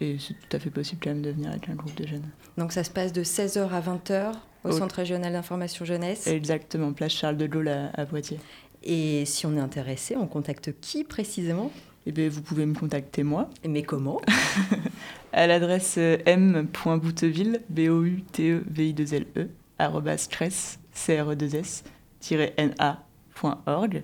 et 0.00 0.16
c'est 0.18 0.34
tout 0.34 0.56
à 0.56 0.58
fait 0.58 0.70
possible 0.70 1.00
quand 1.02 1.10
même 1.10 1.22
de 1.22 1.30
venir 1.30 1.50
avec 1.50 1.68
un 1.68 1.74
groupe 1.74 1.94
de 1.94 2.06
jeunes. 2.06 2.28
Donc 2.58 2.72
ça 2.72 2.84
se 2.84 2.90
passe 2.90 3.12
de 3.12 3.22
16h 3.22 3.68
à 3.70 3.80
20h 3.80 4.32
au, 4.64 4.72
Centre 4.72 4.96
régional 4.96 5.32
d'information 5.32 5.84
jeunesse 5.84 6.26
Exactement, 6.26 6.92
place 6.92 7.12
Charles 7.12 7.36
de 7.36 7.46
Gaulle 7.46 7.68
à, 7.68 7.90
à 7.94 8.04
Poitiers. 8.04 8.40
Et 8.82 9.24
si 9.24 9.46
on 9.46 9.56
est 9.56 9.60
intéressé, 9.60 10.16
on 10.16 10.26
contacte 10.26 10.72
qui 10.80 11.04
précisément? 11.04 11.70
Eh 12.06 12.12
bien, 12.12 12.28
vous 12.28 12.40
pouvez 12.40 12.66
me 12.66 12.74
contacter 12.74 13.24
moi. 13.24 13.50
Mais 13.66 13.82
comment? 13.82 14.20
À 15.32 15.46
l'adresse 15.46 15.98
m.bouteville, 15.98 17.60
b 17.68 17.90
o 17.90 18.04
u 18.04 18.22
t 18.22 18.48
e 18.48 18.62
v 18.66 18.88
i 18.88 18.94
2 18.94 19.12
l 19.12 19.26
e 19.36 19.48
cress, 20.30 20.78
c 20.92 21.18
r 21.18 21.32
e 21.32 21.36
2 21.36 21.54
s 21.56 21.84
na.org. 22.58 24.02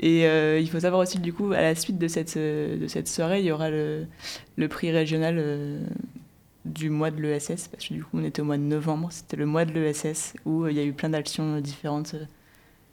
Et 0.00 0.26
euh, 0.26 0.60
il 0.60 0.68
faut 0.70 0.80
savoir 0.80 1.02
aussi, 1.02 1.18
du 1.18 1.32
coup, 1.32 1.52
à 1.52 1.60
la 1.60 1.74
suite 1.74 1.98
de 1.98 2.08
cette, 2.08 2.36
de 2.36 2.86
cette 2.86 3.08
soirée, 3.08 3.40
il 3.40 3.46
y 3.46 3.52
aura 3.52 3.70
le, 3.70 4.06
le 4.56 4.68
prix 4.68 4.90
régional 4.90 5.36
euh, 5.38 5.80
du 6.64 6.90
mois 6.90 7.10
de 7.10 7.20
l'ESS, 7.20 7.68
parce 7.68 7.88
que 7.88 7.94
du 7.94 8.04
coup, 8.04 8.10
on 8.14 8.24
était 8.24 8.42
au 8.42 8.44
mois 8.44 8.58
de 8.58 8.62
novembre, 8.62 9.08
c'était 9.10 9.36
le 9.36 9.46
mois 9.46 9.64
de 9.64 9.72
l'ESS, 9.72 10.34
où 10.44 10.64
euh, 10.64 10.70
il 10.70 10.76
y 10.76 10.80
a 10.80 10.84
eu 10.84 10.92
plein 10.92 11.08
d'actions 11.08 11.60
différentes 11.60 12.14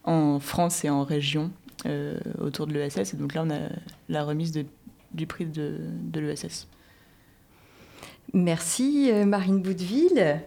en 0.03 0.39
France 0.39 0.85
et 0.85 0.89
en 0.89 1.03
région 1.03 1.51
euh, 1.85 2.17
autour 2.39 2.67
de 2.67 2.73
l'ESS. 2.73 3.13
Et 3.13 3.17
donc 3.17 3.33
là, 3.33 3.43
on 3.45 3.51
a 3.51 3.69
la 4.09 4.23
remise 4.23 4.51
de, 4.51 4.65
du 5.13 5.27
prix 5.27 5.45
de, 5.45 5.77
de 5.79 6.19
l'ESS. 6.19 6.67
Merci 8.33 9.11
euh, 9.11 9.25
Marine 9.25 9.61
Boudeville. 9.61 10.41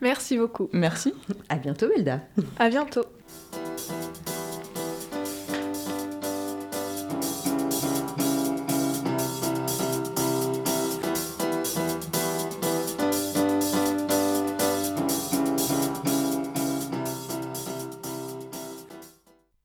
Merci 0.00 0.38
beaucoup. 0.38 0.68
Merci. 0.72 1.12
À 1.48 1.56
bientôt 1.56 1.88
Melda. 1.88 2.20
À 2.58 2.68
bientôt. 2.68 3.04